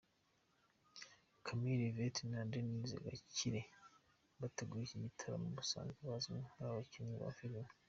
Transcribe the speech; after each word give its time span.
Camille 1.45 1.85
Yvette 1.89 2.21
na 2.31 2.41
Denise 2.51 2.95
Gakire 3.05 3.61
bateguye 4.39 4.83
iki 4.85 4.97
gitaramo, 5.05 5.47
basanzwe 5.57 5.99
bazwi 6.09 6.37
nk'abakinnyi 6.55 7.15
ba 7.21 7.29
filime. 7.37 7.71